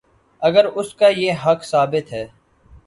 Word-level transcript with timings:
اگراس 0.41 0.93
کا 0.95 1.07
یہ 1.07 1.33
حق 1.45 1.63
ثابت 1.63 2.13
ہے۔ 2.13 2.27